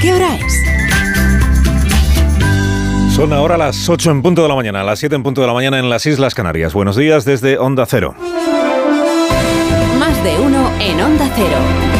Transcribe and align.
¿qué 0.00 0.12
hora 0.12 0.36
es? 0.36 0.62
Son 3.14 3.32
ahora 3.32 3.56
las 3.56 3.88
8 3.88 4.10
en 4.10 4.22
punto 4.22 4.42
de 4.42 4.48
la 4.48 4.54
mañana, 4.54 4.84
las 4.84 4.98
7 5.00 5.16
en 5.16 5.22
punto 5.22 5.40
de 5.40 5.46
la 5.46 5.54
mañana 5.54 5.78
en 5.78 5.88
las 5.88 6.06
Islas 6.06 6.34
Canarias. 6.34 6.72
Buenos 6.72 6.96
días 6.96 7.24
desde 7.24 7.58
Onda 7.58 7.86
Cero. 7.86 8.14
Más 9.98 10.22
de 10.22 10.38
uno 10.38 10.70
en 10.80 11.00
Onda 11.00 11.28
Cero. 11.34 11.95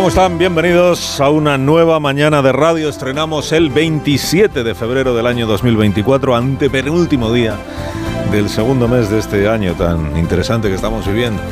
¿Cómo 0.00 0.08
están? 0.08 0.38
Bienvenidos 0.38 1.20
a 1.20 1.28
una 1.28 1.58
nueva 1.58 2.00
mañana 2.00 2.40
de 2.40 2.52
radio. 2.52 2.88
Estrenamos 2.88 3.52
el 3.52 3.68
27 3.68 4.64
de 4.64 4.74
febrero 4.74 5.14
del 5.14 5.26
año 5.26 5.46
2024, 5.46 6.34
ante 6.34 6.70
penúltimo 6.70 7.30
día 7.30 7.54
del 8.32 8.48
segundo 8.48 8.88
mes 8.88 9.10
de 9.10 9.18
este 9.18 9.46
año 9.46 9.74
tan 9.74 10.16
interesante 10.16 10.68
que 10.68 10.74
estamos 10.74 11.06
viviendo. 11.06 11.42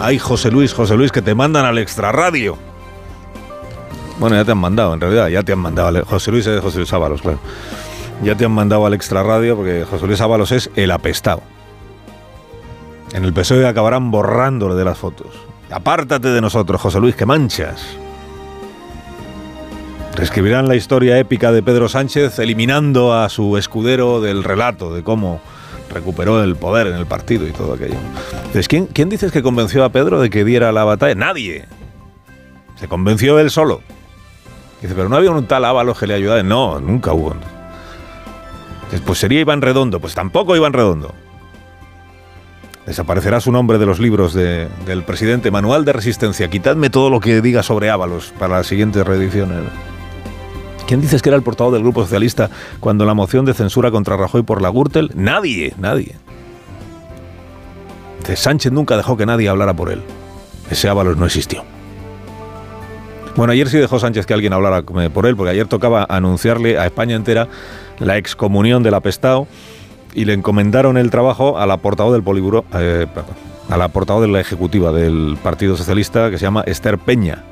Ay, 0.00 0.18
José 0.18 0.50
Luis, 0.50 0.72
José 0.72 0.96
Luis, 0.96 1.12
que 1.12 1.20
te 1.20 1.34
mandan 1.34 1.66
al 1.66 1.76
extrarradio. 1.76 2.56
Bueno, 4.18 4.34
ya 4.34 4.46
te 4.46 4.52
han 4.52 4.58
mandado, 4.58 4.94
en 4.94 5.00
realidad, 5.02 5.28
ya 5.28 5.42
te 5.42 5.52
han 5.52 5.58
mandado. 5.58 6.06
José 6.06 6.30
Luis 6.30 6.46
es 6.46 6.62
José 6.62 6.78
Luis 6.78 6.94
Ábalos, 6.94 7.20
claro. 7.20 7.40
Ya 8.22 8.34
te 8.38 8.46
han 8.46 8.52
mandado 8.52 8.86
al 8.86 8.94
extrarradio 8.94 9.54
porque 9.54 9.84
José 9.84 10.06
Luis 10.06 10.22
Ábalos 10.22 10.50
es 10.50 10.70
el 10.76 10.90
apestado. 10.90 11.42
En 13.12 13.22
el 13.22 13.34
PSOE 13.34 13.68
acabarán 13.68 14.10
borrándole 14.10 14.76
de 14.76 14.84
las 14.86 14.96
fotos. 14.96 15.51
Apártate 15.72 16.28
de 16.28 16.40
nosotros, 16.40 16.80
José 16.80 17.00
Luis, 17.00 17.16
que 17.16 17.26
manchas. 17.26 17.96
Reescribirán 20.14 20.68
la 20.68 20.76
historia 20.76 21.18
épica 21.18 21.52
de 21.52 21.62
Pedro 21.62 21.88
Sánchez 21.88 22.38
eliminando 22.38 23.14
a 23.14 23.28
su 23.30 23.56
escudero 23.56 24.20
del 24.20 24.44
relato 24.44 24.94
de 24.94 25.02
cómo 25.02 25.40
recuperó 25.90 26.42
el 26.42 26.56
poder 26.56 26.86
en 26.88 26.94
el 26.94 27.06
partido 27.06 27.46
y 27.46 27.52
todo 27.52 27.74
aquello. 27.74 27.96
Entonces, 28.34 28.68
¿quién, 28.68 28.86
quién 28.86 29.08
dices 29.08 29.32
que 29.32 29.42
convenció 29.42 29.84
a 29.84 29.88
Pedro 29.90 30.20
de 30.20 30.28
que 30.28 30.44
diera 30.44 30.72
la 30.72 30.84
batalla? 30.84 31.14
Nadie. 31.14 31.64
Se 32.76 32.88
convenció 32.88 33.38
él 33.38 33.50
solo. 33.50 33.80
Dice, 34.82 34.94
pero 34.94 35.08
no 35.08 35.16
había 35.16 35.30
un 35.30 35.46
tal 35.46 35.64
Ábalos 35.64 35.98
que 35.98 36.06
le 36.06 36.14
ayudara. 36.14 36.42
No, 36.42 36.80
nunca 36.80 37.12
hubo. 37.12 37.34
Pues 39.06 39.18
sería 39.18 39.40
Iván 39.40 39.62
Redondo. 39.62 40.00
Pues 40.00 40.14
tampoco 40.14 40.54
Iván 40.56 40.72
Redondo. 40.72 41.14
Desaparecerá 42.86 43.40
su 43.40 43.52
nombre 43.52 43.78
de 43.78 43.86
los 43.86 44.00
libros 44.00 44.34
de- 44.34 44.68
del 44.86 45.04
presidente. 45.04 45.50
Manual 45.50 45.84
de 45.84 45.92
Resistencia. 45.92 46.48
Quitadme 46.50 46.90
todo 46.90 47.10
lo 47.10 47.20
que 47.20 47.40
diga 47.40 47.62
sobre 47.62 47.90
Ábalos 47.90 48.32
para 48.38 48.56
las 48.56 48.66
siguientes 48.66 49.06
reediciones. 49.06 49.58
¿Quién 50.88 51.00
dices 51.00 51.22
que 51.22 51.28
era 51.28 51.36
el 51.36 51.42
portavoz 51.44 51.72
del 51.72 51.82
Grupo 51.82 52.02
Socialista 52.02 52.50
cuando 52.80 53.04
la 53.04 53.14
moción 53.14 53.44
de 53.44 53.54
censura 53.54 53.90
contra 53.92 54.16
Rajoy 54.16 54.42
por 54.42 54.60
la 54.60 54.68
Gürtel? 54.70 55.10
Nadie, 55.14 55.72
nadie. 55.78 56.16
Dice, 58.20 58.36
Sánchez 58.36 58.72
nunca 58.72 58.96
dejó 58.96 59.16
que 59.16 59.26
nadie 59.26 59.48
hablara 59.48 59.74
por 59.74 59.90
él. 59.90 60.02
Ese 60.70 60.88
Ábalos 60.88 61.16
no 61.16 61.24
existió. 61.26 61.64
Bueno, 63.36 63.52
ayer 63.52 63.68
sí 63.68 63.78
dejó 63.78 63.98
Sánchez 63.98 64.26
que 64.26 64.34
alguien 64.34 64.52
hablara 64.52 64.78
eh, 65.00 65.08
por 65.10 65.26
él, 65.26 65.36
porque 65.36 65.50
ayer 65.52 65.66
tocaba 65.66 66.04
anunciarle 66.08 66.78
a 66.78 66.84
España 66.84 67.14
entera 67.16 67.48
la 67.98 68.16
excomunión 68.18 68.82
del 68.82 68.94
apestado 68.94 69.46
y 70.14 70.24
le 70.24 70.34
encomendaron 70.34 70.96
el 70.96 71.10
trabajo 71.10 71.58
a 71.58 71.66
la 71.66 71.78
portavoz 71.78 72.12
del 72.12 72.22
Poliburo, 72.22 72.64
eh, 72.74 73.06
a 73.68 73.76
la 73.76 73.88
portavoz 73.88 74.22
de 74.22 74.28
la 74.28 74.40
ejecutiva 74.40 74.92
del 74.92 75.38
Partido 75.42 75.76
Socialista 75.76 76.30
que 76.30 76.38
se 76.38 76.44
llama 76.44 76.62
Esther 76.66 76.98
Peña. 76.98 77.44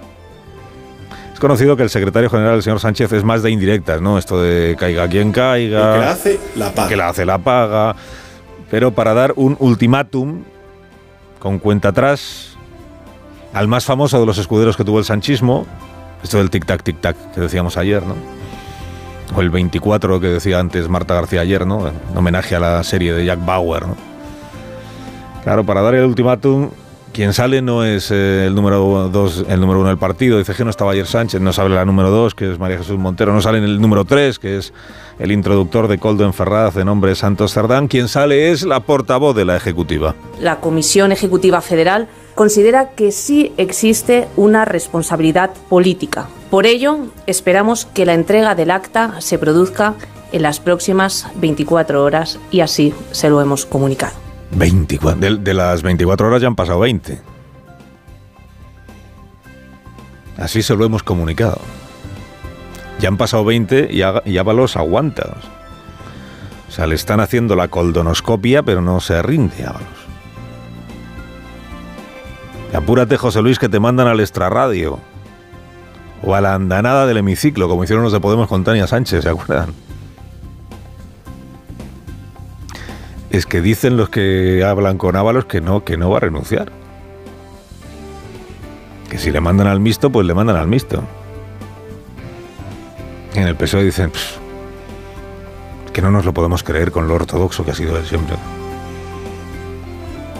Es 1.32 1.40
conocido 1.40 1.76
que 1.76 1.82
el 1.82 1.90
secretario 1.90 2.28
general, 2.28 2.56
el 2.56 2.62
señor 2.62 2.80
Sánchez, 2.80 3.12
es 3.12 3.24
más 3.24 3.42
de 3.42 3.50
indirectas, 3.50 4.00
¿no? 4.02 4.18
Esto 4.18 4.42
de 4.42 4.76
caiga 4.78 5.08
quien 5.08 5.32
caiga. 5.32 5.94
El 5.94 5.94
que 5.94 6.04
la 6.04 6.10
hace, 6.10 6.40
la 6.56 6.74
paga. 6.74 6.88
que 6.88 6.96
la 6.96 7.08
hace 7.08 7.24
la 7.24 7.38
paga. 7.38 7.96
Pero 8.70 8.92
para 8.92 9.14
dar 9.14 9.32
un 9.36 9.56
ultimátum 9.58 10.42
con 11.38 11.58
cuenta 11.58 11.88
atrás 11.88 12.56
al 13.54 13.68
más 13.68 13.84
famoso 13.84 14.20
de 14.20 14.26
los 14.26 14.38
escuderos 14.38 14.76
que 14.76 14.84
tuvo 14.84 14.98
el 14.98 15.04
sanchismo, 15.04 15.66
esto 16.22 16.38
del 16.38 16.50
tic-tac, 16.50 16.82
tic-tac 16.82 17.16
que 17.34 17.40
decíamos 17.40 17.76
ayer, 17.76 18.02
¿no? 18.02 18.14
O 19.34 19.40
el 19.40 19.50
24 19.50 20.20
que 20.20 20.26
decía 20.26 20.58
antes 20.58 20.88
Marta 20.88 21.14
García 21.14 21.42
ayer, 21.42 21.66
¿no? 21.66 21.88
En 21.88 21.94
homenaje 22.16 22.56
a 22.56 22.60
la 22.60 22.82
serie 22.82 23.12
de 23.12 23.24
Jack 23.24 23.44
Bauer, 23.44 23.86
¿no? 23.86 23.96
Claro, 25.44 25.64
para 25.64 25.80
dar 25.80 25.94
el 25.94 26.04
ultimátum, 26.04 26.70
quien 27.12 27.32
sale 27.32 27.60
no 27.60 27.84
es 27.84 28.10
eh, 28.10 28.46
el 28.46 28.54
número 28.54 29.08
dos, 29.08 29.44
el 29.48 29.60
número 29.60 29.80
uno 29.80 29.88
del 29.88 29.98
partido. 29.98 30.38
Dice 30.38 30.54
que 30.54 30.64
no 30.64 30.70
estaba 30.70 30.92
Sánchez, 31.04 31.40
no 31.40 31.52
sale 31.52 31.74
la 31.74 31.84
número 31.84 32.10
dos, 32.10 32.34
que 32.34 32.52
es 32.52 32.58
María 32.58 32.78
Jesús 32.78 32.98
Montero, 32.98 33.32
no 33.32 33.40
sale 33.40 33.58
en 33.58 33.64
el 33.64 33.80
número 33.80 34.04
tres, 34.04 34.38
que 34.38 34.58
es 34.58 34.72
el 35.18 35.32
introductor 35.32 35.88
de 35.88 35.98
Coldo 35.98 36.24
en 36.24 36.32
Ferraz 36.32 36.74
de 36.74 36.84
nombre 36.84 37.14
Santos 37.14 37.52
Cerdán. 37.52 37.88
Quien 37.88 38.08
sale 38.08 38.50
es 38.50 38.62
la 38.62 38.80
portavoz 38.80 39.34
de 39.34 39.44
la 39.44 39.56
Ejecutiva. 39.56 40.14
La 40.38 40.60
Comisión 40.60 41.10
Ejecutiva 41.10 41.60
Federal 41.60 42.08
considera 42.40 42.92
que 42.92 43.12
sí 43.12 43.52
existe 43.58 44.26
una 44.34 44.64
responsabilidad 44.64 45.50
política. 45.68 46.26
Por 46.48 46.64
ello, 46.64 47.08
esperamos 47.26 47.84
que 47.84 48.06
la 48.06 48.14
entrega 48.14 48.54
del 48.54 48.70
acta 48.70 49.20
se 49.20 49.38
produzca 49.38 49.92
en 50.32 50.40
las 50.40 50.58
próximas 50.58 51.26
24 51.34 52.02
horas 52.02 52.38
y 52.50 52.60
así 52.60 52.94
se 53.10 53.28
lo 53.28 53.42
hemos 53.42 53.66
comunicado. 53.66 54.14
24. 54.52 55.36
De, 55.36 55.52
las 55.52 55.82
24 55.82 56.28
horas 56.28 56.40
ya 56.40 56.48
han 56.48 56.56
pasado 56.56 56.80
20. 56.80 57.20
Así 60.38 60.62
se 60.62 60.74
lo 60.74 60.86
hemos 60.86 61.02
comunicado. 61.02 61.60
Ya 63.00 63.08
han 63.08 63.18
pasado 63.18 63.44
20 63.44 63.90
y, 63.90 64.00
y 64.30 64.38
Ábalos 64.38 64.78
aguanta. 64.78 65.36
O 66.70 66.72
sea, 66.72 66.86
le 66.86 66.94
están 66.94 67.20
haciendo 67.20 67.54
la 67.54 67.68
coldonoscopia, 67.68 68.62
pero 68.62 68.80
no 68.80 68.98
se 69.00 69.20
rinde 69.20 69.66
Ábalos. 69.66 70.09
Apúrate, 72.74 73.16
José 73.16 73.42
Luis, 73.42 73.58
que 73.58 73.68
te 73.68 73.80
mandan 73.80 74.06
al 74.06 74.20
extrarradio. 74.20 75.00
O 76.22 76.34
a 76.34 76.40
la 76.40 76.54
andanada 76.54 77.06
del 77.06 77.16
hemiciclo, 77.16 77.68
como 77.68 77.82
hicieron 77.84 78.04
los 78.04 78.12
de 78.12 78.20
Podemos 78.20 78.48
con 78.48 78.62
Tania 78.62 78.86
Sánchez, 78.86 79.22
¿se 79.24 79.28
acuerdan? 79.28 79.72
Es 83.30 83.46
que 83.46 83.60
dicen 83.60 83.96
los 83.96 84.08
que 84.08 84.64
hablan 84.64 84.98
con 84.98 85.16
Ábalos 85.16 85.46
que 85.46 85.60
no, 85.60 85.84
que 85.84 85.96
no 85.96 86.10
va 86.10 86.18
a 86.18 86.20
renunciar. 86.20 86.72
Que 89.08 89.18
si 89.18 89.30
le 89.30 89.40
mandan 89.40 89.66
al 89.66 89.80
mixto, 89.80 90.10
pues 90.10 90.26
le 90.26 90.34
mandan 90.34 90.56
al 90.56 90.68
mixto. 90.68 91.02
En 93.34 93.46
el 93.46 93.56
PSOE 93.56 93.84
dicen 93.84 94.10
"Pff, 94.10 94.38
que 95.92 96.02
no 96.02 96.10
nos 96.10 96.24
lo 96.24 96.34
podemos 96.34 96.62
creer 96.62 96.90
con 96.90 97.08
lo 97.08 97.14
ortodoxo 97.14 97.64
que 97.64 97.70
ha 97.70 97.74
sido 97.74 97.96
él 97.96 98.04
siempre. 98.04 98.36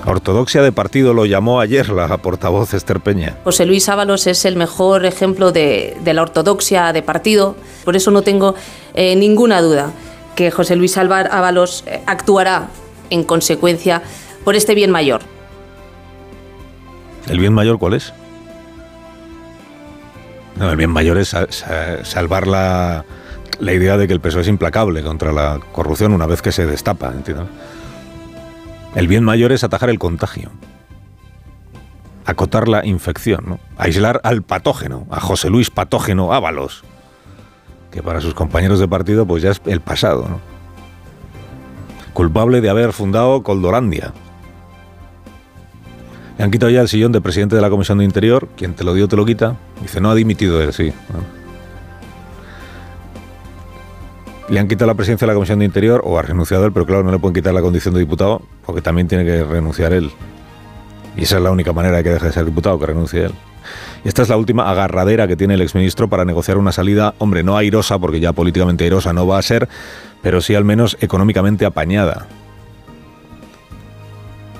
Ortodoxia 0.06 0.62
de 0.62 0.72
partido 0.72 1.12
lo 1.14 1.26
llamó 1.26 1.60
ayer 1.60 1.88
la 1.90 2.16
portavoz 2.18 2.72
Esther 2.74 3.00
Peña. 3.00 3.36
José 3.44 3.66
Luis 3.66 3.88
Ábalos 3.88 4.26
es 4.26 4.44
el 4.44 4.56
mejor 4.56 5.04
ejemplo 5.04 5.52
de, 5.52 5.96
de 6.02 6.14
la 6.14 6.22
ortodoxia 6.22 6.92
de 6.92 7.02
partido, 7.02 7.54
por 7.84 7.96
eso 7.96 8.10
no 8.10 8.22
tengo 8.22 8.54
eh, 8.94 9.14
ninguna 9.16 9.60
duda 9.60 9.90
que 10.34 10.50
José 10.50 10.74
Luis 10.76 10.96
Ábalos 10.96 11.84
eh, 11.86 12.00
actuará 12.06 12.68
en 13.10 13.24
consecuencia 13.24 14.02
por 14.44 14.56
este 14.56 14.74
bien 14.74 14.90
mayor. 14.90 15.20
¿El 17.28 17.38
bien 17.38 17.52
mayor 17.52 17.78
cuál 17.78 17.94
es? 17.94 18.12
No, 20.56 20.70
el 20.70 20.76
bien 20.76 20.90
mayor 20.90 21.18
es 21.18 21.28
sa- 21.28 21.50
sa- 21.50 22.04
salvar 22.04 22.46
la, 22.46 23.04
la 23.58 23.72
idea 23.72 23.96
de 23.96 24.06
que 24.06 24.14
el 24.14 24.20
PSOE 24.20 24.42
es 24.42 24.48
implacable 24.48 25.02
contra 25.02 25.32
la 25.32 25.60
corrupción 25.72 26.12
una 26.12 26.26
vez 26.26 26.40
que 26.42 26.52
se 26.52 26.66
destapa. 26.66 27.08
¿entiendes? 27.14 27.46
El 28.94 29.08
bien 29.08 29.24
mayor 29.24 29.52
es 29.52 29.64
atajar 29.64 29.90
el 29.90 29.98
contagio. 29.98 30.50
Acotar 32.24 32.68
la 32.68 32.84
infección, 32.84 33.44
¿no? 33.46 33.60
Aislar 33.78 34.20
al 34.24 34.42
patógeno, 34.42 35.06
a 35.10 35.20
José 35.20 35.50
Luis 35.50 35.70
Patógeno 35.70 36.32
Ábalos, 36.32 36.84
que 37.90 38.02
para 38.02 38.20
sus 38.20 38.34
compañeros 38.34 38.78
de 38.78 38.88
partido 38.88 39.26
pues 39.26 39.42
ya 39.42 39.50
es 39.50 39.60
el 39.66 39.80
pasado, 39.80 40.28
¿no? 40.28 40.40
Culpable 42.12 42.60
de 42.60 42.70
haber 42.70 42.92
fundado 42.92 43.42
Coldolandia, 43.42 44.12
le 46.40 46.44
han 46.44 46.50
quitado 46.50 46.70
ya 46.70 46.80
el 46.80 46.88
sillón 46.88 47.12
de 47.12 47.20
presidente 47.20 47.54
de 47.54 47.60
la 47.60 47.68
Comisión 47.68 47.98
de 47.98 48.04
Interior. 48.04 48.48
Quien 48.56 48.72
te 48.72 48.82
lo 48.82 48.94
dio, 48.94 49.06
te 49.08 49.14
lo 49.14 49.26
quita. 49.26 49.58
Dice, 49.82 50.00
no 50.00 50.10
ha 50.10 50.14
dimitido 50.14 50.62
él, 50.62 50.72
sí. 50.72 50.90
Le 54.50 54.58
han 54.58 54.66
quitado 54.66 54.88
la 54.88 54.94
presidencia 54.94 55.26
de 55.26 55.30
la 55.30 55.34
Comisión 55.34 55.60
de 55.60 55.64
Interior 55.64 56.02
o 56.04 56.18
ha 56.18 56.22
renunciado 56.22 56.66
él, 56.66 56.72
pero 56.72 56.84
claro, 56.84 57.04
no 57.04 57.12
le 57.12 57.20
pueden 57.20 57.34
quitar 57.34 57.54
la 57.54 57.62
condición 57.62 57.94
de 57.94 58.00
diputado 58.00 58.42
porque 58.66 58.82
también 58.82 59.06
tiene 59.06 59.24
que 59.24 59.44
renunciar 59.44 59.92
él. 59.92 60.10
Y 61.16 61.22
esa 61.22 61.36
es 61.36 61.42
la 61.42 61.52
única 61.52 61.72
manera 61.72 61.98
de 61.98 62.02
que 62.02 62.10
deje 62.10 62.26
de 62.26 62.32
ser 62.32 62.44
diputado, 62.46 62.76
que 62.78 62.86
renuncie 62.86 63.26
él. 63.26 63.32
Y 64.04 64.08
esta 64.08 64.22
es 64.22 64.28
la 64.28 64.36
última 64.36 64.68
agarradera 64.68 65.28
que 65.28 65.36
tiene 65.36 65.54
el 65.54 65.60
exministro 65.60 66.08
para 66.08 66.24
negociar 66.24 66.58
una 66.58 66.72
salida, 66.72 67.14
hombre, 67.18 67.44
no 67.44 67.56
airosa, 67.56 68.00
porque 68.00 68.18
ya 68.18 68.32
políticamente 68.32 68.82
airosa 68.82 69.12
no 69.12 69.24
va 69.24 69.38
a 69.38 69.42
ser, 69.42 69.68
pero 70.20 70.40
sí 70.40 70.56
al 70.56 70.64
menos 70.64 70.96
económicamente 71.00 71.64
apañada. 71.64 72.26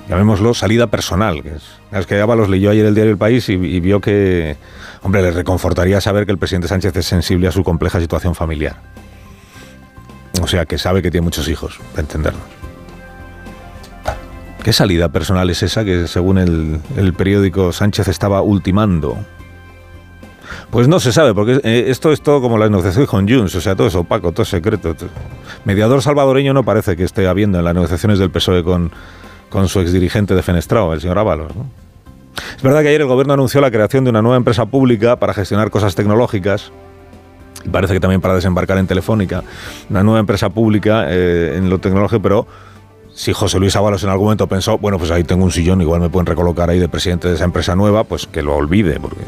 llamémoslo 0.07 0.53
salida 0.53 0.87
personal. 0.87 1.43
Que 1.43 1.55
es, 1.55 1.63
es 1.91 2.05
que 2.05 2.21
Ábalos 2.21 2.47
leyó 2.47 2.69
ayer 2.69 2.85
el 2.85 2.95
diario 2.95 3.11
El 3.11 3.17
País 3.17 3.49
y, 3.49 3.53
y 3.53 3.79
vio 3.81 3.99
que, 3.99 4.55
hombre, 5.01 5.21
le 5.21 5.31
reconfortaría 5.31 5.99
saber 5.99 6.25
que 6.25 6.31
el 6.31 6.37
presidente 6.37 6.69
Sánchez 6.69 6.95
es 6.95 7.05
sensible 7.05 7.49
a 7.49 7.51
su 7.51 7.63
compleja 7.65 7.99
situación 7.99 8.35
familiar. 8.35 8.77
Sea, 10.51 10.65
que 10.65 10.77
sabe 10.77 11.01
que 11.01 11.09
tiene 11.09 11.23
muchos 11.23 11.47
hijos, 11.47 11.79
para 11.91 12.01
entendernos. 12.01 12.43
¿Qué 14.61 14.73
salida 14.73 15.07
personal 15.07 15.49
es 15.49 15.63
esa 15.63 15.85
que, 15.85 16.09
según 16.09 16.37
el, 16.37 16.81
el 16.97 17.13
periódico, 17.13 17.71
Sánchez 17.71 18.09
estaba 18.09 18.41
ultimando? 18.41 19.17
Pues 20.69 20.89
no 20.89 20.99
se 20.99 21.13
sabe, 21.13 21.33
porque 21.33 21.61
eh, 21.63 21.85
esto 21.87 22.11
es 22.11 22.21
todo 22.21 22.41
como 22.41 22.57
la 22.57 22.67
negociación 22.67 23.05
con 23.05 23.29
Junts, 23.29 23.55
o 23.55 23.61
sea, 23.61 23.77
todo 23.77 23.87
es 23.87 23.95
opaco, 23.95 24.33
todo 24.33 24.43
es 24.43 24.49
secreto. 24.49 24.93
Mediador 25.63 26.01
salvadoreño 26.01 26.53
no 26.53 26.65
parece 26.65 26.97
que 26.97 27.05
esté 27.05 27.27
habiendo 27.27 27.57
en 27.57 27.63
las 27.63 27.73
negociaciones 27.73 28.19
del 28.19 28.29
PSOE 28.29 28.61
con, 28.61 28.91
con 29.49 29.69
su 29.69 29.79
exdirigente 29.79 30.35
de 30.35 30.43
Fenestrao, 30.43 30.91
el 30.91 30.99
señor 30.99 31.17
Ábalos. 31.17 31.55
¿no? 31.55 31.65
Es 32.57 32.61
verdad 32.61 32.81
que 32.81 32.89
ayer 32.89 32.99
el 32.99 33.07
gobierno 33.07 33.35
anunció 33.35 33.61
la 33.61 33.71
creación 33.71 34.03
de 34.03 34.09
una 34.09 34.21
nueva 34.21 34.35
empresa 34.35 34.65
pública 34.65 35.15
para 35.15 35.33
gestionar 35.33 35.69
cosas 35.69 35.95
tecnológicas. 35.95 36.73
Parece 37.69 37.93
que 37.93 37.99
también 37.99 38.21
para 38.21 38.35
desembarcar 38.35 38.77
en 38.77 38.87
Telefónica. 38.87 39.43
Una 39.89 40.03
nueva 40.03 40.19
empresa 40.19 40.49
pública 40.49 41.05
eh, 41.09 41.57
en 41.57 41.69
lo 41.69 41.79
tecnológico, 41.79 42.21
pero 42.21 42.47
si 43.13 43.33
José 43.33 43.59
Luis 43.59 43.75
Ábalos 43.75 44.03
en 44.03 44.09
algún 44.09 44.25
momento 44.25 44.47
pensó, 44.47 44.77
bueno, 44.77 44.97
pues 44.97 45.11
ahí 45.11 45.23
tengo 45.23 45.43
un 45.43 45.51
sillón, 45.51 45.81
igual 45.81 46.01
me 46.01 46.09
pueden 46.09 46.25
recolocar 46.25 46.69
ahí 46.69 46.79
de 46.79 46.89
presidente 46.89 47.27
de 47.27 47.35
esa 47.35 47.43
empresa 47.43 47.75
nueva, 47.75 48.03
pues 48.03 48.25
que 48.25 48.41
lo 48.41 48.55
olvide, 48.55 48.99
porque 48.99 49.21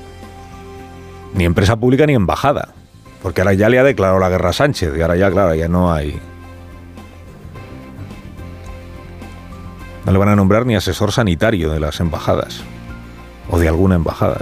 ni 1.33 1.45
empresa 1.45 1.75
pública 1.75 2.06
ni 2.06 2.13
embajada. 2.13 2.69
Porque 3.21 3.41
ahora 3.41 3.53
ya 3.53 3.69
le 3.69 3.80
ha 3.80 3.83
declarado 3.83 4.19
la 4.19 4.30
guerra 4.30 4.50
a 4.50 4.53
Sánchez, 4.53 4.94
y 4.97 5.01
ahora 5.01 5.15
ya, 5.15 5.31
claro, 5.31 5.56
ya 5.56 5.68
no 5.68 5.94
hay. 5.94 6.19
No 10.06 10.12
le 10.12 10.18
van 10.18 10.30
a 10.30 10.35
nombrar 10.35 10.65
ni 10.65 10.75
asesor 10.75 11.12
sanitario 11.12 11.71
de 11.71 11.80
las 11.80 12.00
embajadas. 12.00 12.62
O 13.50 13.59
de 13.59 13.68
alguna 13.68 13.95
embajada. 13.95 14.41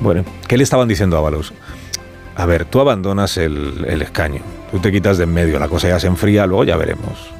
Bueno, 0.00 0.24
¿qué 0.48 0.56
le 0.56 0.64
estaban 0.64 0.88
diciendo 0.88 1.16
a 1.16 1.20
Ábalos? 1.20 1.52
A 2.36 2.46
ver, 2.46 2.64
tú 2.64 2.80
abandonas 2.80 3.36
el, 3.36 3.84
el 3.88 4.02
escaño, 4.02 4.40
tú 4.70 4.78
te 4.78 4.90
quitas 4.90 5.18
de 5.18 5.24
en 5.24 5.34
medio, 5.34 5.58
la 5.58 5.68
cosa 5.68 5.88
ya 5.88 6.00
se 6.00 6.06
enfría, 6.06 6.46
luego 6.46 6.64
ya 6.64 6.76
veremos. 6.76 7.30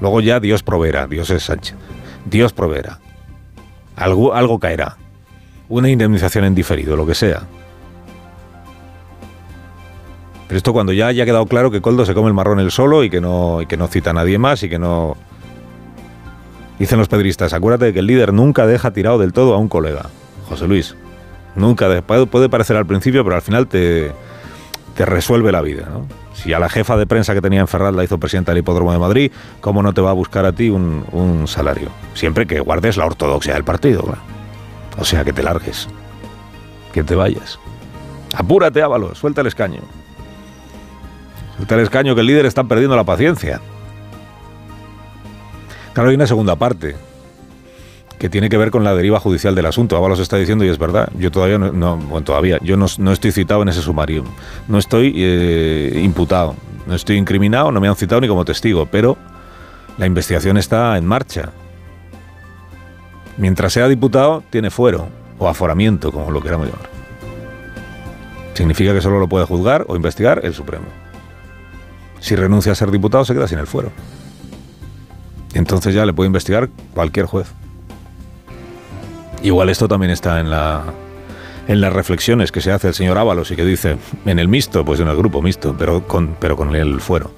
Luego 0.00 0.20
ya 0.20 0.40
Dios 0.40 0.62
proveerá, 0.62 1.06
Dios 1.06 1.30
es 1.30 1.44
Sánchez. 1.44 1.74
Dios 2.26 2.52
proveerá. 2.52 2.98
Algo, 3.96 4.34
algo 4.34 4.58
caerá. 4.58 4.96
Una 5.70 5.88
indemnización 5.88 6.44
en 6.44 6.54
diferido, 6.54 6.96
lo 6.96 7.06
que 7.06 7.14
sea. 7.14 7.44
Pero 10.48 10.58
esto 10.58 10.72
cuando 10.72 10.92
ya 10.92 11.08
haya 11.08 11.24
quedado 11.24 11.46
claro 11.46 11.70
que 11.70 11.80
Coldo 11.80 12.04
se 12.04 12.14
come 12.14 12.28
el 12.28 12.34
marrón 12.34 12.60
él 12.60 12.70
solo 12.70 13.02
y 13.02 13.10
que 13.10 13.20
no, 13.20 13.62
y 13.62 13.66
que 13.66 13.76
no 13.76 13.88
cita 13.88 14.10
a 14.10 14.12
nadie 14.12 14.38
más 14.38 14.62
y 14.62 14.68
que 14.68 14.78
no... 14.78 15.16
Dicen 16.78 16.98
los 16.98 17.08
pedristas, 17.08 17.52
acuérdate 17.54 17.86
de 17.86 17.92
que 17.94 17.98
el 18.00 18.06
líder 18.06 18.32
nunca 18.34 18.66
deja 18.66 18.90
tirado 18.92 19.18
del 19.18 19.32
todo 19.32 19.54
a 19.54 19.58
un 19.58 19.68
colega. 19.68 20.06
José 20.48 20.68
Luis. 20.68 20.94
Nunca. 21.56 21.88
de- 21.88 22.02
Puede, 22.02 22.26
puede 22.26 22.48
parecer 22.50 22.76
al 22.76 22.86
principio, 22.86 23.24
pero 23.24 23.34
al 23.36 23.42
final 23.42 23.66
te, 23.66 24.12
te 24.96 25.04
resuelve 25.04 25.52
la 25.52 25.60
vida. 25.60 25.88
¿no? 25.90 26.06
Si 26.34 26.52
a 26.52 26.58
la 26.58 26.68
jefa 26.68 26.96
de 26.96 27.06
prensa 27.06 27.34
que 27.34 27.42
tenía 27.42 27.60
en 27.60 27.68
Ferraz 27.68 27.94
la 27.94 28.02
hizo 28.02 28.18
presidenta 28.18 28.52
del 28.52 28.60
Hipódromo 28.60 28.92
de 28.92 28.98
Madrid, 28.98 29.32
¿cómo 29.60 29.82
no 29.82 29.92
te 29.92 30.00
va 30.00 30.10
a 30.10 30.14
buscar 30.14 30.44
a 30.46 30.52
ti 30.52 30.70
un, 30.70 31.44
salario? 31.46 31.90
Siempre 32.14 32.46
que 32.46 32.60
guardes 32.60 32.96
la 32.96 33.06
ortodoxia 33.06 33.54
del 33.54 33.64
partido. 33.64 34.16
O 34.98 35.04
sea, 35.04 35.24
que 35.24 35.32
te 35.32 35.42
largues. 35.42 35.88
Que 36.92 37.04
te 37.04 37.14
vayas. 37.14 37.58
Apúrate, 38.34 38.82
Ábalos, 38.82 39.18
suelta 39.18 39.42
el 39.42 39.46
escaño. 39.46 39.80
Suelta 41.56 41.74
el 41.74 41.80
escaño 41.82 42.14
que 42.14 42.22
el 42.22 42.26
líder 42.26 42.46
está 42.46 42.64
perdiendo 42.64 42.96
la 42.96 43.04
paciencia. 43.04 43.60
Claro, 45.92 46.10
hay 46.10 46.16
una 46.16 46.26
segunda 46.26 46.56
parte 46.56 46.96
que 48.18 48.28
tiene 48.30 48.48
que 48.48 48.56
ver 48.56 48.70
con 48.70 48.82
la 48.84 48.94
deriva 48.94 49.20
judicial 49.20 49.54
del 49.54 49.66
asunto. 49.66 49.96
Ábalos 49.96 50.20
está 50.20 50.36
diciendo, 50.38 50.64
y 50.64 50.68
es 50.68 50.78
verdad, 50.78 51.08
yo 51.18 51.30
todavía 51.30 51.58
no, 51.58 51.72
no- 51.72 51.96
bueno, 51.96 52.24
todavía, 52.24 52.58
yo 52.62 52.76
no, 52.76 52.86
estoy 53.12 53.32
citado 53.32 53.62
en 53.62 53.68
ese 53.68 53.82
sumario. 53.82 54.24
No 54.68 54.78
estoy 54.78 55.12
eh, 55.16 56.00
imputado, 56.02 56.54
no 56.86 56.94
estoy 56.94 57.16
incriminado, 57.16 57.70
no 57.72 57.80
me 57.80 57.88
han 57.88 57.96
citado 57.96 58.20
ni 58.20 58.28
como 58.28 58.44
testigo, 58.44 58.86
pero 58.86 59.16
la 59.98 60.06
investigación 60.06 60.56
está 60.56 60.96
en 60.96 61.04
marcha. 61.06 61.50
Mientras 63.36 63.72
sea 63.74 63.86
diputado, 63.88 64.42
tiene 64.48 64.70
fuero 64.70 65.08
o 65.38 65.48
aforamiento, 65.48 66.10
como 66.10 66.30
lo 66.30 66.40
queramos 66.40 66.68
llamar. 66.68 66.88
Significa 68.54 68.94
que 68.94 69.02
solo 69.02 69.18
lo 69.20 69.28
puede 69.28 69.44
juzgar 69.44 69.84
o 69.88 69.96
investigar 69.96 70.40
el 70.42 70.54
Supremo. 70.54 70.86
Si 72.20 72.34
renuncia 72.34 72.72
a 72.72 72.74
ser 72.74 72.90
diputado, 72.90 73.26
se 73.26 73.34
queda 73.34 73.46
sin 73.46 73.58
el 73.58 73.66
fuero. 73.66 73.92
Entonces 75.52 75.94
ya 75.94 76.06
le 76.06 76.14
puede 76.14 76.28
investigar 76.28 76.70
cualquier 76.94 77.26
juez. 77.26 77.46
Igual 79.42 79.68
esto 79.68 79.88
también 79.88 80.10
está 80.10 80.40
en 80.40 80.50
la 80.50 80.84
en 81.68 81.80
las 81.80 81.92
reflexiones 81.92 82.52
que 82.52 82.60
se 82.60 82.70
hace 82.70 82.88
el 82.88 82.94
señor 82.94 83.18
Ábalos 83.18 83.50
y 83.50 83.56
que 83.56 83.64
dice 83.64 83.96
en 84.24 84.38
el 84.38 84.48
mixto, 84.48 84.84
pues 84.84 85.00
en 85.00 85.08
el 85.08 85.16
grupo 85.16 85.42
mixto, 85.42 85.74
pero 85.76 86.06
con, 86.06 86.36
pero 86.38 86.56
con 86.56 86.74
el 86.74 87.00
fuero, 87.00 87.30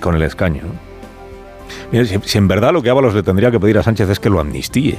con 0.00 0.14
el 0.14 0.22
escaño. 0.22 0.62
Mira, 1.90 2.04
si, 2.06 2.38
en 2.38 2.48
verdad 2.48 2.72
lo 2.72 2.82
que 2.82 2.90
Ábalos 2.90 3.14
le 3.14 3.22
tendría 3.22 3.50
que 3.50 3.60
pedir 3.60 3.78
a 3.78 3.82
Sánchez 3.82 4.08
es 4.08 4.20
que 4.20 4.30
lo 4.30 4.40
amnistíe. 4.40 4.98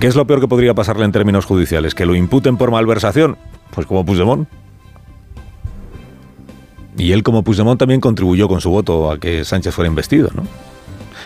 ¿Qué 0.00 0.08
es 0.08 0.16
lo 0.16 0.26
peor 0.26 0.40
que 0.40 0.48
podría 0.48 0.74
pasarle 0.74 1.04
en 1.04 1.12
términos 1.12 1.44
judiciales? 1.44 1.94
¿Que 1.94 2.04
lo 2.04 2.14
imputen 2.14 2.56
por 2.56 2.70
malversación? 2.70 3.38
Pues 3.70 3.86
como 3.86 4.04
Puigdemont. 4.04 4.48
Y 6.98 7.12
él 7.12 7.22
como 7.22 7.42
Puigdemont 7.42 7.78
también 7.78 8.00
contribuyó 8.00 8.48
con 8.48 8.60
su 8.60 8.70
voto 8.70 9.10
a 9.10 9.18
que 9.18 9.44
Sánchez 9.44 9.74
fuera 9.74 9.88
investido, 9.88 10.30
¿no? 10.34 10.42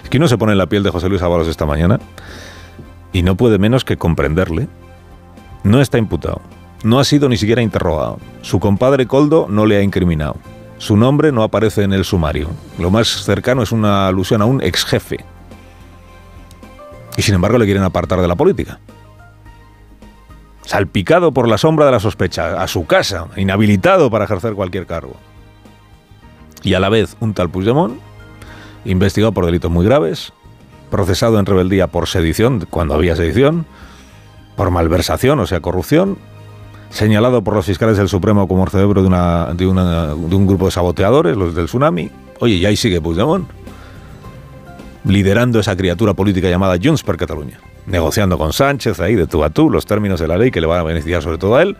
Es 0.04 0.10
que 0.10 0.18
uno 0.18 0.28
se 0.28 0.36
pone 0.36 0.52
en 0.52 0.58
la 0.58 0.66
piel 0.66 0.82
de 0.82 0.90
José 0.90 1.08
Luis 1.08 1.22
Ábalos 1.22 1.48
esta 1.48 1.66
mañana 1.66 1.98
y 3.12 3.22
no 3.22 3.36
puede 3.36 3.58
menos 3.58 3.84
que 3.84 3.96
comprenderle. 3.96 4.68
No 5.62 5.80
está 5.80 5.98
imputado. 5.98 6.40
No 6.82 6.98
ha 6.98 7.04
sido 7.04 7.28
ni 7.28 7.36
siquiera 7.36 7.62
interrogado. 7.62 8.18
Su 8.42 8.60
compadre 8.60 9.06
Coldo 9.06 9.46
no 9.48 9.66
le 9.66 9.76
ha 9.76 9.82
incriminado. 9.82 10.36
Su 10.78 10.96
nombre 10.96 11.30
no 11.30 11.42
aparece 11.42 11.82
en 11.82 11.92
el 11.92 12.04
sumario. 12.04 12.48
Lo 12.78 12.90
más 12.90 13.08
cercano 13.08 13.62
es 13.62 13.70
una 13.70 14.08
alusión 14.08 14.40
a 14.40 14.46
un 14.46 14.62
ex 14.62 14.84
jefe. 14.86 15.18
Y 17.16 17.22
sin 17.22 17.34
embargo 17.34 17.58
le 17.58 17.66
quieren 17.66 17.82
apartar 17.82 18.20
de 18.20 18.28
la 18.28 18.36
política. 18.36 18.80
Salpicado 20.64 21.32
por 21.32 21.48
la 21.48 21.58
sombra 21.58 21.84
de 21.84 21.92
la 21.92 22.00
sospecha, 22.00 22.62
a 22.62 22.68
su 22.68 22.86
casa, 22.86 23.26
inhabilitado 23.36 24.10
para 24.10 24.24
ejercer 24.24 24.54
cualquier 24.54 24.86
cargo. 24.86 25.16
Y 26.62 26.74
a 26.74 26.80
la 26.80 26.88
vez 26.88 27.16
un 27.20 27.34
tal 27.34 27.50
Puigdemont, 27.50 27.98
investigado 28.84 29.32
por 29.32 29.44
delitos 29.44 29.70
muy 29.70 29.84
graves, 29.84 30.32
procesado 30.90 31.38
en 31.38 31.46
rebeldía 31.46 31.86
por 31.86 32.08
sedición, 32.08 32.66
cuando 32.68 32.94
había 32.94 33.16
sedición, 33.16 33.66
por 34.56 34.70
malversación, 34.70 35.38
o 35.40 35.46
sea, 35.46 35.60
corrupción, 35.60 36.18
señalado 36.90 37.42
por 37.42 37.54
los 37.54 37.64
fiscales 37.66 37.96
del 37.96 38.08
Supremo 38.08 38.48
como 38.48 38.64
el 38.64 38.70
cerebro 38.70 39.00
de, 39.02 39.06
una, 39.08 39.54
de, 39.54 39.66
una- 39.66 40.14
un 40.14 40.46
grupo 40.46 40.66
de 40.66 40.72
saboteadores, 40.72 41.36
los 41.36 41.54
del 41.54 41.66
tsunami. 41.66 42.10
Oye, 42.40 42.54
y 42.54 42.66
ahí 42.66 42.76
sigue 42.76 43.00
Puigdemont, 43.00 43.48
liderando 45.04 45.60
esa 45.60 45.76
criatura 45.76 46.14
política 46.14 46.48
llamada 46.48 46.76
Junts 46.82 47.02
per 47.02 47.16
Catalunya, 47.16 47.58
negociando 47.86 48.36
con 48.36 48.52
Sánchez 48.52 49.00
ahí 49.00 49.14
de 49.14 49.26
tú 49.26 49.42
a 49.44 49.50
tú 49.50 49.70
los 49.70 49.86
términos 49.86 50.20
de 50.20 50.28
la 50.28 50.36
ley 50.36 50.50
que 50.50 50.60
le 50.60 50.66
van 50.66 50.80
a 50.80 50.82
beneficiar 50.82 51.22
sobre 51.22 51.38
todo 51.38 51.56
a 51.56 51.62
él, 51.62 51.76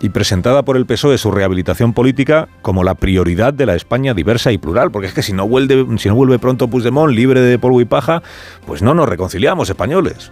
y 0.00 0.10
presentada 0.10 0.64
por 0.64 0.76
el 0.76 0.86
PSOE 0.86 1.18
su 1.18 1.30
rehabilitación 1.30 1.92
política 1.92 2.48
como 2.62 2.84
la 2.84 2.94
prioridad 2.94 3.54
de 3.54 3.66
la 3.66 3.74
España 3.74 4.14
diversa 4.14 4.52
y 4.52 4.58
plural, 4.58 4.90
porque 4.90 5.08
es 5.08 5.14
que 5.14 5.22
si 5.22 5.32
no 5.32 5.48
vuelve, 5.48 5.86
si 5.98 6.08
no 6.08 6.14
vuelve 6.14 6.38
pronto 6.38 6.68
Puigdemont 6.68 7.12
libre 7.12 7.40
de 7.40 7.58
polvo 7.58 7.80
y 7.80 7.84
paja, 7.84 8.22
pues 8.66 8.82
no 8.82 8.94
nos 8.94 9.08
reconciliamos 9.08 9.68
españoles. 9.70 10.30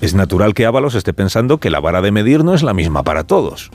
Es 0.00 0.14
natural 0.14 0.54
que 0.54 0.66
Ábalos 0.66 0.94
esté 0.94 1.14
pensando 1.14 1.58
que 1.58 1.70
la 1.70 1.80
vara 1.80 2.02
de 2.02 2.12
medir 2.12 2.44
no 2.44 2.54
es 2.54 2.62
la 2.62 2.74
misma 2.74 3.02
para 3.02 3.24
todos. 3.24 3.70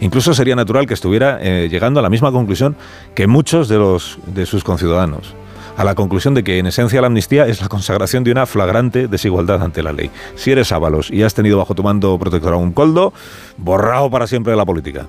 Incluso 0.00 0.34
sería 0.34 0.56
natural 0.56 0.86
que 0.86 0.94
estuviera 0.94 1.38
eh, 1.42 1.68
llegando 1.68 2.00
a 2.00 2.02
la 2.02 2.10
misma 2.10 2.32
conclusión 2.32 2.76
que 3.14 3.26
muchos 3.26 3.68
de, 3.68 3.76
los, 3.76 4.18
de 4.26 4.46
sus 4.46 4.64
conciudadanos. 4.64 5.34
A 5.80 5.84
la 5.84 5.94
conclusión 5.94 6.34
de 6.34 6.44
que 6.44 6.58
en 6.58 6.66
esencia 6.66 7.00
la 7.00 7.06
amnistía 7.06 7.46
es 7.46 7.62
la 7.62 7.68
consagración 7.68 8.22
de 8.22 8.30
una 8.30 8.44
flagrante 8.44 9.08
desigualdad 9.08 9.62
ante 9.62 9.82
la 9.82 9.94
ley. 9.94 10.10
Si 10.34 10.52
eres 10.52 10.72
Ábalos 10.72 11.10
y 11.10 11.22
has 11.22 11.32
tenido 11.32 11.56
bajo 11.56 11.74
tu 11.74 11.82
mando 11.82 12.18
protector 12.18 12.52
a 12.52 12.56
un 12.58 12.72
coldo, 12.72 13.14
borrado 13.56 14.10
para 14.10 14.26
siempre 14.26 14.50
de 14.50 14.58
la 14.58 14.66
política. 14.66 15.06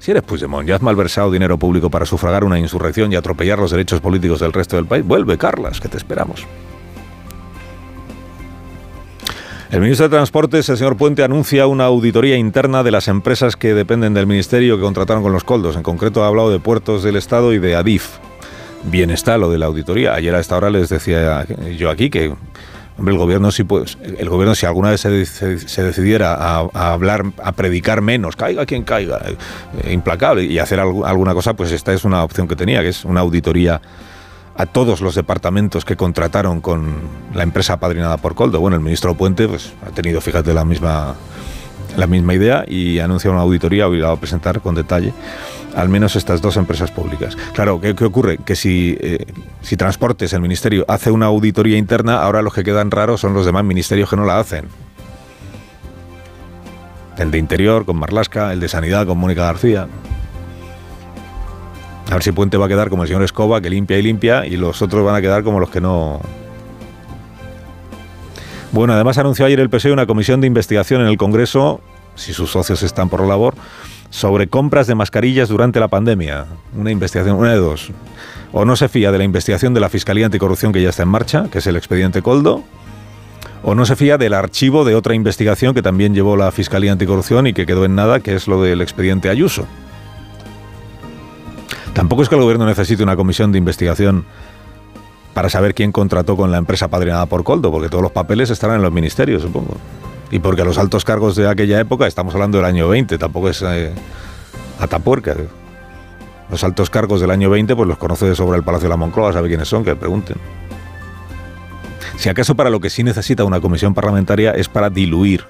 Si 0.00 0.10
eres 0.10 0.24
Puigdemont 0.24 0.68
y 0.68 0.72
has 0.72 0.82
malversado 0.82 1.30
dinero 1.30 1.56
público 1.56 1.88
para 1.88 2.04
sufragar 2.04 2.42
una 2.42 2.58
insurrección 2.58 3.12
y 3.12 3.14
atropellar 3.14 3.60
los 3.60 3.70
derechos 3.70 4.00
políticos 4.00 4.40
del 4.40 4.52
resto 4.52 4.74
del 4.74 4.86
país, 4.86 5.06
vuelve, 5.06 5.38
Carlas, 5.38 5.80
que 5.80 5.88
te 5.88 5.98
esperamos. 5.98 6.44
El 9.70 9.82
ministro 9.82 10.08
de 10.08 10.16
Transportes, 10.16 10.68
el 10.68 10.76
señor 10.78 10.96
Puente, 10.96 11.22
anuncia 11.22 11.68
una 11.68 11.84
auditoría 11.84 12.36
interna 12.36 12.82
de 12.82 12.90
las 12.90 13.06
empresas 13.06 13.54
que 13.54 13.72
dependen 13.72 14.14
del 14.14 14.26
ministerio 14.26 14.78
que 14.78 14.82
contrataron 14.82 15.22
con 15.22 15.32
los 15.32 15.44
coldos. 15.44 15.76
En 15.76 15.84
concreto 15.84 16.24
ha 16.24 16.26
hablado 16.26 16.50
de 16.50 16.58
Puertos 16.58 17.04
del 17.04 17.14
Estado 17.14 17.52
y 17.52 17.60
de 17.60 17.76
Adif. 17.76 18.18
Bien 18.84 19.10
está 19.10 19.38
lo 19.38 19.50
de 19.50 19.58
la 19.58 19.66
auditoría. 19.66 20.14
Ayer 20.14 20.34
a 20.34 20.40
esta 20.40 20.56
hora 20.56 20.70
les 20.70 20.88
decía 20.88 21.46
yo 21.76 21.90
aquí 21.90 22.10
que 22.10 22.34
el 22.98 23.16
gobierno 23.16 23.50
sí 23.50 23.64
pues, 23.64 23.96
el 24.18 24.28
gobierno 24.28 24.54
si 24.54 24.66
alguna 24.66 24.90
vez 24.90 25.00
se, 25.00 25.82
decidiera 25.82 26.34
a, 26.34 26.92
hablar, 26.92 27.24
a 27.42 27.52
predicar 27.52 28.00
menos, 28.00 28.36
caiga 28.36 28.66
quien 28.66 28.82
caiga, 28.82 29.20
eh, 29.24 29.92
implacable, 29.92 30.44
y 30.44 30.58
hacer 30.58 30.80
alguna 30.80 31.34
cosa, 31.34 31.54
pues 31.54 31.72
esta 31.72 31.92
es 31.92 32.04
una 32.04 32.22
opción 32.22 32.48
que 32.48 32.56
tenía, 32.56 32.82
que 32.82 32.88
es 32.88 33.04
una 33.04 33.20
auditoría 33.20 33.80
a 34.54 34.66
todos 34.66 35.00
los 35.00 35.14
departamentos 35.14 35.84
que 35.84 35.96
contrataron 35.96 36.60
con 36.60 36.94
la 37.34 37.42
empresa 37.42 37.78
padrinada 37.78 38.18
por 38.18 38.34
Coldo. 38.34 38.60
Bueno, 38.60 38.76
el 38.76 38.82
ministro 38.82 39.14
Puente 39.14 39.48
pues, 39.48 39.72
ha 39.86 39.90
tenido, 39.90 40.20
fíjate, 40.20 40.52
la 40.52 40.64
misma, 40.64 41.14
la 41.96 42.06
misma 42.06 42.34
idea 42.34 42.64
y 42.68 42.98
ha 42.98 43.04
anunciado 43.04 43.34
una 43.34 43.42
auditoría 43.42 43.88
obligado 43.88 44.12
a 44.12 44.16
presentar 44.20 44.60
con 44.60 44.74
detalle 44.74 45.14
al 45.74 45.88
menos 45.88 46.16
estas 46.16 46.40
dos 46.42 46.56
empresas 46.56 46.90
públicas. 46.90 47.36
Claro, 47.54 47.80
¿qué, 47.80 47.92
ocurre? 48.04 48.38
Que 48.38 48.56
si, 48.56 48.96
eh, 49.00 49.24
si 49.62 49.76
Transportes, 49.76 50.32
el 50.32 50.40
Ministerio, 50.40 50.84
hace 50.88 51.10
una 51.10 51.26
auditoría 51.26 51.78
interna, 51.78 52.22
ahora 52.22 52.42
los 52.42 52.54
que 52.54 52.64
quedan 52.64 52.90
raros 52.90 53.20
son 53.20 53.34
los 53.34 53.46
demás 53.46 53.64
ministerios 53.64 54.10
que 54.10 54.16
no 54.16 54.24
la 54.24 54.38
hacen. 54.38 54.66
El 57.18 57.30
de 57.30 57.38
Interior 57.38 57.84
con 57.84 57.96
Marlasca, 57.96 58.52
el 58.52 58.60
de 58.60 58.68
Sanidad 58.68 59.06
con 59.06 59.18
Mónica 59.18 59.44
García. 59.44 59.86
A 62.10 62.14
ver 62.14 62.22
si 62.22 62.32
Puente 62.32 62.56
va 62.56 62.66
a 62.66 62.68
quedar 62.68 62.90
como 62.90 63.02
el 63.02 63.08
señor 63.08 63.22
Escoba, 63.22 63.60
que 63.60 63.70
limpia 63.70 63.98
y 63.98 64.02
limpia, 64.02 64.46
y 64.46 64.56
los 64.56 64.82
otros 64.82 65.04
van 65.04 65.14
a 65.14 65.20
quedar 65.20 65.44
como 65.44 65.60
los 65.60 65.70
que 65.70 65.80
no. 65.80 66.20
Bueno, 68.72 68.94
además 68.94 69.18
anunció 69.18 69.46
ayer 69.46 69.60
el 69.60 69.70
PSOE 69.70 69.92
una 69.92 70.06
comisión 70.06 70.40
de 70.40 70.46
investigación 70.46 71.02
en 71.02 71.06
el 71.06 71.16
Congreso, 71.16 71.80
si 72.14 72.32
sus 72.32 72.50
socios 72.50 72.82
están 72.82 73.08
por 73.08 73.20
la 73.20 73.28
labor, 73.28 73.54
sobre 74.12 74.46
compras 74.46 74.86
de 74.86 74.94
mascarillas 74.94 75.48
durante 75.48 75.80
la 75.80 75.88
pandemia. 75.88 76.44
Una 76.76 76.90
investigación, 76.90 77.36
una 77.36 77.52
de 77.52 77.56
dos. 77.56 77.90
O 78.52 78.66
no 78.66 78.76
se 78.76 78.90
fía 78.90 79.10
de 79.10 79.16
la 79.16 79.24
investigación 79.24 79.72
de 79.72 79.80
la 79.80 79.88
Fiscalía 79.88 80.26
Anticorrupción 80.26 80.70
que 80.70 80.82
ya 80.82 80.90
está 80.90 81.02
en 81.02 81.08
marcha, 81.08 81.46
que 81.50 81.58
es 81.58 81.66
el 81.66 81.76
expediente 81.76 82.20
Coldo, 82.20 82.62
o 83.62 83.74
no 83.74 83.86
se 83.86 83.96
fía 83.96 84.18
del 84.18 84.34
archivo 84.34 84.84
de 84.84 84.94
otra 84.94 85.14
investigación 85.14 85.74
que 85.74 85.80
también 85.80 86.14
llevó 86.14 86.36
la 86.36 86.52
Fiscalía 86.52 86.92
Anticorrupción 86.92 87.46
y 87.46 87.54
que 87.54 87.64
quedó 87.64 87.86
en 87.86 87.94
nada, 87.94 88.20
que 88.20 88.34
es 88.34 88.46
lo 88.48 88.62
del 88.62 88.82
expediente 88.82 89.30
Ayuso. 89.30 89.66
Tampoco 91.94 92.22
es 92.22 92.28
que 92.28 92.34
el 92.34 92.42
gobierno 92.42 92.66
necesite 92.66 93.02
una 93.02 93.16
comisión 93.16 93.50
de 93.50 93.58
investigación 93.58 94.26
para 95.32 95.48
saber 95.48 95.74
quién 95.74 95.90
contrató 95.90 96.36
con 96.36 96.52
la 96.52 96.58
empresa 96.58 96.88
padrinada 96.88 97.24
por 97.24 97.44
Coldo, 97.44 97.70
porque 97.70 97.88
todos 97.88 98.02
los 98.02 98.12
papeles 98.12 98.50
estarán 98.50 98.76
en 98.76 98.82
los 98.82 98.92
ministerios, 98.92 99.40
supongo. 99.40 99.78
Y 100.32 100.38
porque 100.38 100.64
los 100.64 100.78
altos 100.78 101.04
cargos 101.04 101.36
de 101.36 101.46
aquella 101.46 101.78
época, 101.78 102.06
estamos 102.06 102.34
hablando 102.34 102.56
del 102.56 102.64
año 102.64 102.88
20, 102.88 103.18
tampoco 103.18 103.50
es 103.50 103.62
eh, 103.62 103.92
atapuerca. 104.80 105.36
Los 106.50 106.64
altos 106.64 106.88
cargos 106.88 107.20
del 107.20 107.30
año 107.30 107.50
20, 107.50 107.76
pues 107.76 107.86
los 107.86 107.98
conoce 107.98 108.26
de 108.26 108.34
sobra 108.34 108.56
el 108.56 108.64
Palacio 108.64 108.86
de 108.86 108.88
la 108.88 108.96
Moncloa, 108.96 109.34
sabe 109.34 109.48
quiénes 109.48 109.68
son, 109.68 109.84
que 109.84 109.94
pregunten. 109.94 110.38
Si 112.16 112.30
acaso 112.30 112.54
para 112.54 112.70
lo 112.70 112.80
que 112.80 112.88
sí 112.88 113.04
necesita 113.04 113.44
una 113.44 113.60
comisión 113.60 113.92
parlamentaria 113.92 114.52
es 114.52 114.68
para 114.68 114.88
diluir 114.88 115.44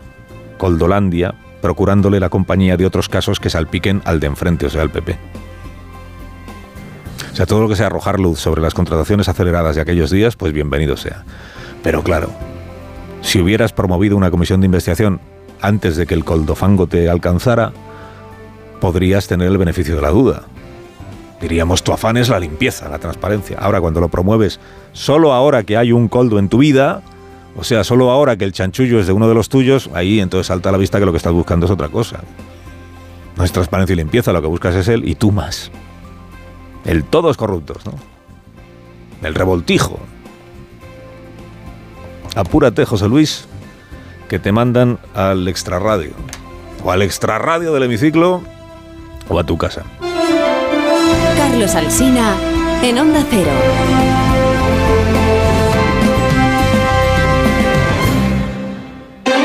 Coldolandia, 0.58 1.32
procurándole 1.60 2.18
la 2.18 2.28
compañía 2.28 2.76
de 2.76 2.84
otros 2.84 3.08
casos 3.08 3.38
que 3.38 3.50
salpiquen 3.50 4.02
al 4.04 4.18
de 4.18 4.26
enfrente, 4.26 4.66
o 4.66 4.70
sea, 4.70 4.82
al 4.82 4.90
PP. 4.90 5.16
O 7.32 7.36
sea, 7.36 7.46
todo 7.46 7.62
lo 7.62 7.68
que 7.68 7.76
sea 7.76 7.86
arrojar 7.86 8.18
luz 8.18 8.40
sobre 8.40 8.60
las 8.60 8.74
contrataciones 8.74 9.28
aceleradas 9.28 9.76
de 9.76 9.82
aquellos 9.82 10.10
días, 10.10 10.34
pues 10.34 10.52
bienvenido 10.52 10.96
sea. 10.96 11.24
Pero 11.84 12.02
claro, 12.02 12.30
si 13.22 13.40
hubieras 13.40 13.72
promovido 13.72 14.16
una 14.16 14.30
comisión 14.30 14.60
de 14.60 14.66
investigación 14.66 15.20
antes 15.60 15.96
de 15.96 16.06
que 16.06 16.14
el 16.14 16.24
coldofango 16.24 16.86
te 16.86 17.08
alcanzara, 17.08 17.72
podrías 18.80 19.28
tener 19.28 19.48
el 19.48 19.58
beneficio 19.58 19.96
de 19.96 20.02
la 20.02 20.10
duda. 20.10 20.42
Diríamos, 21.40 21.82
tu 21.82 21.92
afán 21.92 22.16
es 22.16 22.28
la 22.28 22.38
limpieza, 22.38 22.88
la 22.88 22.98
transparencia. 22.98 23.58
Ahora, 23.58 23.80
cuando 23.80 24.00
lo 24.00 24.08
promueves 24.08 24.60
solo 24.92 25.32
ahora 25.32 25.62
que 25.62 25.76
hay 25.76 25.92
un 25.92 26.08
coldo 26.08 26.38
en 26.38 26.48
tu 26.48 26.58
vida, 26.58 27.02
o 27.56 27.64
sea, 27.64 27.84
solo 27.84 28.10
ahora 28.10 28.36
que 28.36 28.44
el 28.44 28.52
chanchullo 28.52 29.00
es 29.00 29.06
de 29.06 29.12
uno 29.12 29.28
de 29.28 29.34
los 29.34 29.48
tuyos, 29.48 29.90
ahí 29.94 30.20
entonces 30.20 30.48
salta 30.48 30.68
a 30.68 30.72
la 30.72 30.78
vista 30.78 30.98
que 30.98 31.06
lo 31.06 31.12
que 31.12 31.18
estás 31.18 31.32
buscando 31.32 31.66
es 31.66 31.72
otra 31.72 31.88
cosa. 31.88 32.20
No 33.36 33.44
es 33.44 33.52
transparencia 33.52 33.94
y 33.94 33.96
limpieza, 33.96 34.32
lo 34.32 34.42
que 34.42 34.48
buscas 34.48 34.74
es 34.74 34.88
él 34.88 35.08
y 35.08 35.14
tú 35.14 35.32
más. 35.32 35.70
El 36.84 37.04
todos 37.04 37.36
corruptos, 37.36 37.86
¿no? 37.86 37.94
El 39.22 39.34
revoltijo. 39.34 39.98
Apúrate, 42.34 42.84
José 42.84 43.08
Luis, 43.08 43.46
que 44.28 44.38
te 44.38 44.52
mandan 44.52 44.98
al 45.14 45.48
extrarradio. 45.48 46.12
O 46.84 46.90
al 46.90 47.02
extrarradio 47.02 47.72
del 47.72 47.84
hemiciclo 47.84 48.42
o 49.28 49.38
a 49.38 49.44
tu 49.44 49.56
casa. 49.58 49.84
Carlos 51.36 51.74
Alsina 51.74 52.34
en 52.82 52.98
Onda 52.98 53.24
Cero. 53.30 54.21